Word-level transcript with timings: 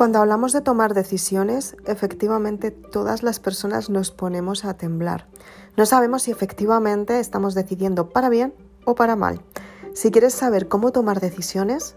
Cuando 0.00 0.18
hablamos 0.18 0.54
de 0.54 0.62
tomar 0.62 0.94
decisiones, 0.94 1.76
efectivamente 1.84 2.70
todas 2.70 3.22
las 3.22 3.38
personas 3.38 3.90
nos 3.90 4.10
ponemos 4.10 4.64
a 4.64 4.72
temblar. 4.72 5.26
No 5.76 5.84
sabemos 5.84 6.22
si 6.22 6.30
efectivamente 6.30 7.20
estamos 7.20 7.52
decidiendo 7.52 8.08
para 8.08 8.30
bien 8.30 8.54
o 8.86 8.94
para 8.94 9.14
mal. 9.14 9.42
Si 9.92 10.10
quieres 10.10 10.32
saber 10.32 10.68
cómo 10.68 10.90
tomar 10.90 11.20
decisiones 11.20 11.96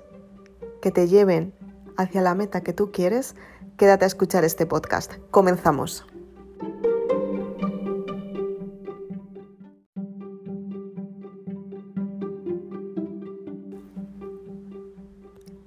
que 0.81 0.91
te 0.91 1.07
lleven 1.07 1.53
hacia 1.95 2.21
la 2.21 2.35
meta 2.35 2.59
que 2.59 2.73
tú 2.73 2.91
quieres, 2.91 3.35
quédate 3.77 4.03
a 4.03 4.07
escuchar 4.07 4.43
este 4.43 4.65
podcast. 4.65 5.13
Comenzamos. 5.31 6.05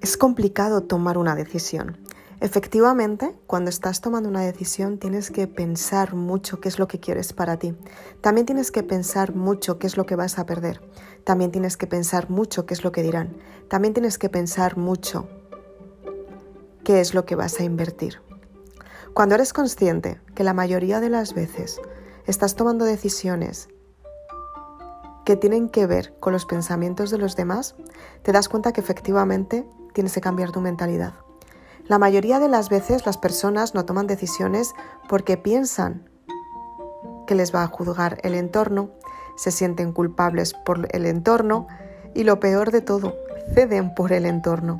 Es 0.02 0.18
complicado 0.18 0.82
tomar 0.82 1.16
una 1.16 1.34
decisión. 1.34 2.05
Efectivamente, 2.46 3.34
cuando 3.48 3.70
estás 3.70 4.00
tomando 4.00 4.28
una 4.28 4.42
decisión 4.42 4.98
tienes 4.98 5.32
que 5.32 5.48
pensar 5.48 6.14
mucho 6.14 6.60
qué 6.60 6.68
es 6.68 6.78
lo 6.78 6.87
que 6.87 7.00
quieres 7.00 7.32
para 7.32 7.56
ti. 7.56 7.74
También 8.20 8.46
tienes 8.46 8.70
que 8.70 8.84
pensar 8.84 9.34
mucho 9.34 9.80
qué 9.80 9.88
es 9.88 9.96
lo 9.96 10.06
que 10.06 10.14
vas 10.14 10.38
a 10.38 10.46
perder. 10.46 10.80
También 11.24 11.51
tienes 11.51 11.77
que 11.77 11.88
pensar 11.88 12.30
mucho 12.30 12.64
qué 12.64 12.74
es 12.74 12.84
lo 12.84 12.92
que 12.92 13.02
dirán. 13.02 13.37
También 13.68 13.95
tienes 13.95 14.16
que 14.16 14.28
pensar 14.28 14.77
mucho 14.77 15.28
qué 16.84 17.01
es 17.01 17.14
lo 17.14 17.27
que 17.27 17.34
vas 17.34 17.59
a 17.59 17.64
invertir. 17.64 18.23
Cuando 19.12 19.34
eres 19.34 19.52
consciente 19.52 20.20
que 20.37 20.45
la 20.45 20.54
mayoría 20.54 21.01
de 21.01 21.10
las 21.10 21.34
veces 21.34 21.80
estás 22.26 22.54
tomando 22.54 22.84
decisiones 22.84 23.66
que 25.24 25.34
tienen 25.34 25.68
que 25.68 25.88
ver 25.88 26.15
con 26.20 26.32
los 26.32 26.46
pensamientos 26.46 27.10
de 27.10 27.18
los 27.18 27.34
demás, 27.34 27.74
te 28.23 28.30
das 28.30 28.48
cuenta 28.48 28.73
que 28.73 28.80
efectivamente 28.80 29.68
tienes 29.95 30.15
que 30.15 30.20
cambiar 30.20 30.52
tu 30.52 30.60
mentalidad. 30.60 31.25
La 31.88 31.98
mayoría 31.98 32.40
de 32.40 32.48
las 32.48 32.68
veces 32.68 33.06
las 33.06 33.16
personas 33.16 33.74
no 33.74 33.84
toman 33.84 34.09
decisiones 34.09 34.74
porque 35.09 35.37
piensan 35.37 36.10
que 37.29 37.37
les 37.37 37.54
va 37.54 37.62
a 37.62 37.68
juzgar 37.68 38.18
el 38.24 38.34
entorno, 38.34 38.90
se 39.37 39.52
sienten 39.52 39.92
culpables 39.92 40.52
por 40.52 40.88
el 40.90 41.07
entorno 41.07 41.68
y 42.12 42.24
lo 42.24 42.40
peor 42.40 42.73
de 42.73 42.80
todo, 42.80 43.14
ceden 43.54 43.95
por 43.95 44.12
el 44.12 44.26
entorno. 44.26 44.79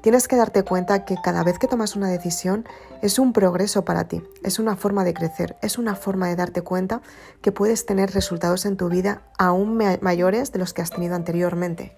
Tienes 0.00 0.26
que 0.26 0.36
darte 0.36 0.62
cuenta 0.62 1.04
que 1.04 1.16
cada 1.22 1.42
vez 1.44 1.58
que 1.58 1.66
tomas 1.66 1.96
una 1.96 2.08
decisión 2.08 2.66
es 3.02 3.18
un 3.18 3.34
progreso 3.34 3.84
para 3.84 4.08
ti, 4.08 4.22
es 4.42 4.58
una 4.58 4.74
forma 4.74 5.04
de 5.04 5.12
crecer, 5.12 5.56
es 5.60 5.76
una 5.76 5.96
forma 5.96 6.28
de 6.28 6.36
darte 6.36 6.62
cuenta 6.62 7.02
que 7.42 7.52
puedes 7.52 7.84
tener 7.84 8.14
resultados 8.14 8.64
en 8.64 8.78
tu 8.78 8.88
vida 8.88 9.22
aún 9.36 9.76
mayores 10.00 10.50
de 10.52 10.60
los 10.60 10.72
que 10.72 10.80
has 10.80 10.90
tenido 10.90 11.14
anteriormente. 11.14 11.94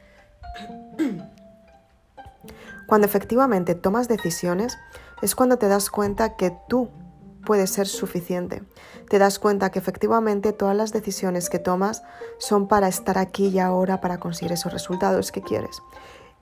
Cuando 2.91 3.07
efectivamente 3.07 3.77
tomas 3.77 4.09
decisiones 4.09 4.77
es 5.23 5.37
cuando 5.37 5.59
te 5.59 5.69
das 5.69 5.91
cuenta 5.91 6.35
que 6.35 6.53
tú 6.69 6.91
puedes 7.47 7.71
ser 7.71 7.87
suficiente. 7.87 8.65
Te 9.09 9.21
das 9.21 9.39
cuenta 9.39 9.71
que 9.71 9.79
efectivamente 9.79 10.53
todas 10.53 10.77
las 10.77 10.93
decisiones 10.93 11.51
que 11.51 11.61
tomas 11.61 12.03
son 12.39 12.67
para 12.67 12.89
estar 12.89 13.17
aquí 13.17 13.47
y 13.47 13.61
ahora 13.61 14.01
para 14.01 14.19
conseguir 14.19 14.51
esos 14.51 14.73
resultados 14.73 15.31
que 15.31 15.41
quieres. 15.41 15.81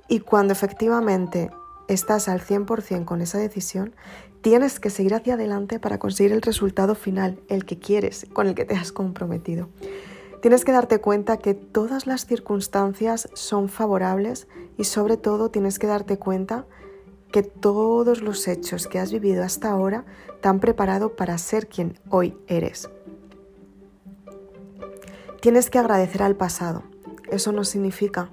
Y 0.08 0.20
cuando 0.20 0.54
efectivamente 0.54 1.50
estás 1.86 2.30
al 2.30 2.40
100% 2.40 3.04
con 3.04 3.20
esa 3.20 3.36
decisión, 3.36 3.94
tienes 4.40 4.80
que 4.80 4.88
seguir 4.88 5.12
hacia 5.12 5.34
adelante 5.34 5.78
para 5.78 5.98
conseguir 5.98 6.32
el 6.32 6.40
resultado 6.40 6.94
final, 6.94 7.38
el 7.50 7.66
que 7.66 7.78
quieres, 7.78 8.26
con 8.32 8.46
el 8.46 8.54
que 8.54 8.64
te 8.64 8.74
has 8.74 8.90
comprometido. 8.90 9.68
Tienes 10.40 10.64
que 10.64 10.72
darte 10.72 11.00
cuenta 11.00 11.38
que 11.38 11.54
todas 11.54 12.06
las 12.06 12.26
circunstancias 12.26 13.28
son 13.34 13.68
favorables 13.68 14.46
y 14.76 14.84
sobre 14.84 15.16
todo 15.16 15.50
tienes 15.50 15.78
que 15.78 15.88
darte 15.88 16.18
cuenta 16.18 16.66
que 17.32 17.42
todos 17.42 18.22
los 18.22 18.46
hechos 18.46 18.86
que 18.86 18.98
has 18.98 19.12
vivido 19.12 19.42
hasta 19.42 19.70
ahora 19.70 20.04
te 20.40 20.48
han 20.48 20.60
preparado 20.60 21.16
para 21.16 21.36
ser 21.38 21.68
quien 21.68 21.98
hoy 22.08 22.36
eres. 22.46 22.88
Tienes 25.40 25.70
que 25.70 25.78
agradecer 25.78 26.22
al 26.22 26.36
pasado. 26.36 26.84
Eso 27.30 27.52
no 27.52 27.64
significa 27.64 28.30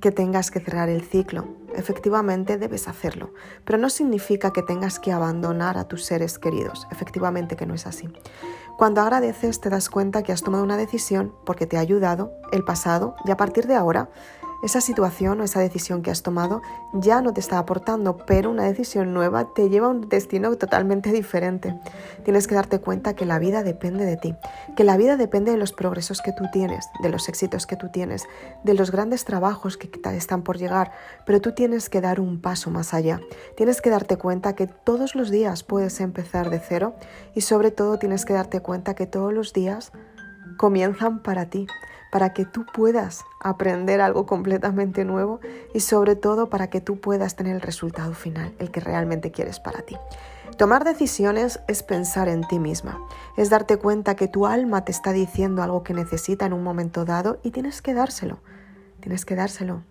que 0.00 0.12
tengas 0.12 0.50
que 0.50 0.60
cerrar 0.60 0.88
el 0.88 1.02
ciclo. 1.02 1.46
Efectivamente 1.76 2.58
debes 2.58 2.88
hacerlo, 2.88 3.32
pero 3.64 3.78
no 3.78 3.90
significa 3.90 4.52
que 4.52 4.62
tengas 4.62 4.98
que 4.98 5.12
abandonar 5.12 5.78
a 5.78 5.84
tus 5.84 6.04
seres 6.04 6.38
queridos. 6.38 6.86
Efectivamente 6.90 7.56
que 7.56 7.66
no 7.66 7.74
es 7.74 7.86
así. 7.86 8.08
Cuando 8.76 9.00
agradeces 9.00 9.60
te 9.60 9.70
das 9.70 9.88
cuenta 9.88 10.22
que 10.22 10.32
has 10.32 10.42
tomado 10.42 10.64
una 10.64 10.76
decisión 10.76 11.34
porque 11.44 11.66
te 11.66 11.76
ha 11.76 11.80
ayudado 11.80 12.32
el 12.52 12.64
pasado 12.64 13.16
y 13.24 13.30
a 13.30 13.36
partir 13.36 13.66
de 13.66 13.74
ahora 13.74 14.10
esa 14.62 14.80
situación 14.80 15.40
o 15.40 15.44
esa 15.44 15.60
decisión 15.60 16.02
que 16.02 16.10
has 16.10 16.22
tomado 16.22 16.62
ya 16.92 17.20
no 17.20 17.32
te 17.32 17.40
está 17.40 17.58
aportando, 17.58 18.16
pero 18.16 18.50
una 18.50 18.64
decisión 18.64 19.12
nueva 19.12 19.52
te 19.54 19.68
lleva 19.68 19.86
a 19.86 19.90
un 19.90 20.08
destino 20.08 20.54
totalmente 20.56 21.12
diferente. 21.12 21.78
Tienes 22.24 22.46
que 22.46 22.54
darte 22.54 22.80
cuenta 22.80 23.14
que 23.14 23.26
la 23.26 23.38
vida 23.38 23.62
depende 23.62 24.04
de 24.04 24.16
ti, 24.16 24.34
que 24.76 24.84
la 24.84 24.96
vida 24.96 25.16
depende 25.16 25.52
de 25.52 25.58
los 25.58 25.72
progresos 25.72 26.22
que 26.22 26.32
tú 26.32 26.44
tienes, 26.52 26.88
de 27.02 27.08
los 27.08 27.28
éxitos 27.28 27.66
que 27.66 27.76
tú 27.76 27.88
tienes, 27.90 28.24
de 28.64 28.74
los 28.74 28.90
grandes 28.90 29.24
trabajos 29.24 29.76
que 29.76 29.90
están 30.16 30.42
por 30.42 30.58
llegar, 30.58 30.92
pero 31.24 31.40
tú 31.40 31.52
tienes 31.52 31.88
que 31.88 32.00
dar 32.00 32.20
un 32.20 32.40
paso 32.40 32.70
más 32.70 32.94
allá. 32.94 33.20
Tienes 33.56 33.80
que 33.80 33.90
darte 33.90 34.16
cuenta 34.16 34.54
que 34.54 34.66
todos 34.66 35.14
los 35.14 35.30
días 35.30 35.62
puedes 35.62 36.00
empezar 36.00 36.50
de 36.50 36.60
cero 36.60 36.94
y 37.34 37.42
sobre 37.42 37.70
todo 37.70 37.98
tienes 37.98 38.24
que 38.24 38.32
darte 38.32 38.60
cuenta 38.60 38.94
que 38.94 39.06
todos 39.06 39.32
los 39.32 39.52
días 39.52 39.92
comienzan 40.56 41.22
para 41.22 41.46
ti 41.46 41.66
para 42.10 42.32
que 42.32 42.44
tú 42.44 42.64
puedas 42.64 43.24
aprender 43.40 44.00
algo 44.00 44.24
completamente 44.26 45.04
nuevo 45.04 45.40
y 45.74 45.80
sobre 45.80 46.16
todo 46.16 46.48
para 46.48 46.70
que 46.70 46.80
tú 46.80 46.98
puedas 46.98 47.36
tener 47.36 47.54
el 47.54 47.60
resultado 47.60 48.14
final, 48.14 48.54
el 48.58 48.70
que 48.70 48.80
realmente 48.80 49.32
quieres 49.32 49.60
para 49.60 49.82
ti. 49.82 49.96
Tomar 50.56 50.84
decisiones 50.84 51.60
es 51.68 51.82
pensar 51.82 52.28
en 52.28 52.40
ti 52.48 52.58
misma, 52.58 52.98
es 53.36 53.50
darte 53.50 53.76
cuenta 53.76 54.16
que 54.16 54.28
tu 54.28 54.46
alma 54.46 54.84
te 54.84 54.92
está 54.92 55.12
diciendo 55.12 55.62
algo 55.62 55.82
que 55.82 55.92
necesita 55.92 56.46
en 56.46 56.54
un 56.54 56.62
momento 56.62 57.04
dado 57.04 57.38
y 57.42 57.50
tienes 57.50 57.82
que 57.82 57.92
dárselo, 57.92 58.38
tienes 59.00 59.26
que 59.26 59.36
dárselo 59.36 59.82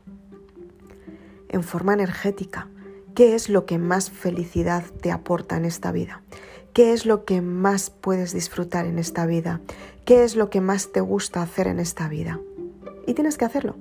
en 1.50 1.64
forma 1.64 1.94
energética. 1.94 2.70
¿Qué 3.14 3.36
es 3.36 3.50
lo 3.50 3.66
que 3.66 3.78
más 3.78 4.10
felicidad 4.10 4.84
te 5.02 5.12
aporta 5.12 5.58
en 5.58 5.66
esta 5.66 5.92
vida? 5.92 6.22
¿Qué 6.76 6.92
es 6.94 7.08
lo 7.08 7.24
que 7.24 7.42
más 7.42 7.90
puedes 7.90 8.34
disfrutar 8.34 8.86
en 8.86 9.00
esta 9.00 9.26
vida? 9.26 9.62
qué 10.06 10.24
es 10.24 10.36
lo 10.36 10.50
que 10.52 10.62
más 10.62 10.92
te 10.92 11.02
gusta 11.02 11.42
hacer 11.42 11.68
en 11.68 11.80
esta 11.80 12.08
vida. 12.08 12.40
Y 13.08 13.16
tienes 13.16 13.38
que 13.38 13.46
hacerlo. 13.46 13.76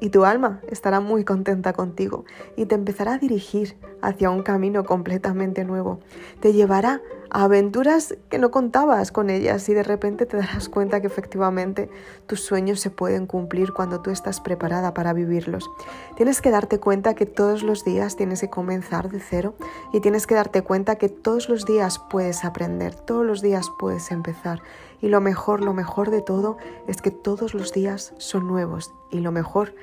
Y 0.00 0.08
tu 0.08 0.24
alma 0.24 0.62
estará 0.68 1.00
muy 1.00 1.24
contenta 1.24 1.74
contigo 1.74 2.24
y 2.56 2.64
te 2.64 2.74
empezará 2.74 3.14
a 3.14 3.18
dirigir 3.18 3.76
hacia 4.00 4.30
un 4.30 4.42
camino 4.42 4.84
completamente 4.84 5.64
nuevo. 5.64 6.00
Te 6.40 6.54
llevará 6.54 6.94
a 6.94 7.19
aventuras 7.30 8.16
que 8.28 8.38
no 8.38 8.50
contabas 8.50 9.12
con 9.12 9.30
ellas 9.30 9.68
y 9.68 9.74
de 9.74 9.82
repente 9.82 10.26
te 10.26 10.36
darás 10.36 10.68
cuenta 10.68 11.00
que 11.00 11.06
efectivamente 11.06 11.88
tus 12.26 12.42
sueños 12.42 12.80
se 12.80 12.90
pueden 12.90 13.26
cumplir 13.26 13.72
cuando 13.72 14.00
tú 14.00 14.10
estás 14.10 14.40
preparada 14.40 14.94
para 14.94 15.12
vivirlos. 15.12 15.70
Tienes 16.16 16.40
que 16.40 16.50
darte 16.50 16.78
cuenta 16.78 17.14
que 17.14 17.26
todos 17.26 17.62
los 17.62 17.84
días 17.84 18.16
tienes 18.16 18.40
que 18.40 18.50
comenzar 18.50 19.10
de 19.10 19.20
cero 19.20 19.54
y 19.92 20.00
tienes 20.00 20.26
que 20.26 20.34
darte 20.34 20.62
cuenta 20.62 20.96
que 20.96 21.08
todos 21.08 21.48
los 21.48 21.66
días 21.66 21.98
puedes 21.98 22.44
aprender, 22.44 22.94
todos 22.94 23.24
los 23.24 23.42
días 23.42 23.70
puedes 23.78 24.10
empezar. 24.10 24.62
Y 25.00 25.08
lo 25.08 25.20
mejor, 25.20 25.62
lo 25.62 25.72
mejor 25.72 26.10
de 26.10 26.22
todo 26.22 26.58
es 26.86 27.00
que 27.00 27.10
todos 27.10 27.54
los 27.54 27.72
días 27.72 28.12
son 28.18 28.46
nuevos 28.46 28.92
y 29.10 29.20
lo 29.20 29.32
mejor 29.32 29.74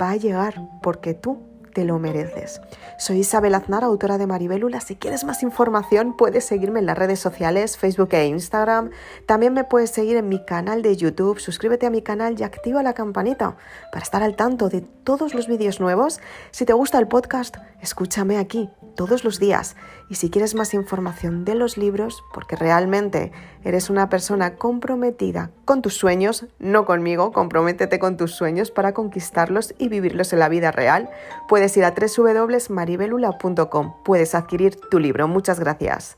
va 0.00 0.10
a 0.10 0.16
llegar 0.16 0.68
porque 0.82 1.14
tú 1.14 1.49
te 1.72 1.84
lo 1.84 1.98
mereces. 1.98 2.60
Soy 2.98 3.20
Isabel 3.20 3.54
Aznar, 3.54 3.84
autora 3.84 4.18
de 4.18 4.26
Maribélula. 4.26 4.80
Si 4.80 4.96
quieres 4.96 5.24
más 5.24 5.42
información, 5.42 6.16
puedes 6.16 6.44
seguirme 6.44 6.80
en 6.80 6.86
las 6.86 6.98
redes 6.98 7.20
sociales, 7.20 7.76
Facebook 7.76 8.10
e 8.12 8.26
Instagram. 8.26 8.90
También 9.26 9.52
me 9.52 9.64
puedes 9.64 9.90
seguir 9.90 10.16
en 10.16 10.28
mi 10.28 10.44
canal 10.44 10.82
de 10.82 10.96
YouTube. 10.96 11.38
Suscríbete 11.38 11.86
a 11.86 11.90
mi 11.90 12.02
canal 12.02 12.38
y 12.38 12.42
activa 12.42 12.82
la 12.82 12.94
campanita 12.94 13.56
para 13.92 14.02
estar 14.02 14.22
al 14.22 14.36
tanto 14.36 14.68
de 14.68 14.80
todos 14.80 15.34
los 15.34 15.48
vídeos 15.48 15.80
nuevos. 15.80 16.20
Si 16.50 16.64
te 16.64 16.72
gusta 16.72 16.98
el 16.98 17.08
podcast, 17.08 17.56
escúchame 17.80 18.38
aquí 18.38 18.68
todos 18.96 19.24
los 19.24 19.38
días. 19.38 19.76
Y 20.08 20.16
si 20.16 20.28
quieres 20.30 20.54
más 20.54 20.74
información 20.74 21.44
de 21.44 21.54
los 21.54 21.78
libros, 21.78 22.22
porque 22.34 22.56
realmente 22.56 23.32
eres 23.64 23.90
una 23.90 24.08
persona 24.08 24.56
comprometida 24.56 25.50
con 25.64 25.82
tus 25.82 25.94
sueños, 25.94 26.46
no 26.58 26.84
conmigo, 26.84 27.32
comprométete 27.32 27.98
con 27.98 28.16
tus 28.16 28.34
sueños 28.34 28.70
para 28.70 28.92
conquistarlos 28.92 29.74
y 29.78 29.88
vivirlos 29.88 30.32
en 30.32 30.40
la 30.40 30.48
vida 30.48 30.72
real, 30.72 31.08
puedes 31.48 31.59
ir 31.76 31.84
a 31.84 31.92
www.maribelula.com. 31.92 33.94
Puedes 34.04 34.34
adquirir 34.34 34.76
tu 34.90 34.98
libro. 34.98 35.28
Muchas 35.28 35.60
gracias. 35.60 36.16